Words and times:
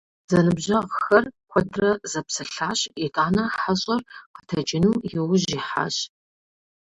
Зэныбжьэгъухэр 0.29 1.23
куэдрэ 1.51 1.89
зэпсэлъащ, 2.11 2.79
итӀанэ 3.05 3.43
хьэщӀэр 3.59 4.01
къэтэджыну 4.35 4.99
и 5.11 5.15
ужь 5.29 5.47
ихьащ. 5.57 5.95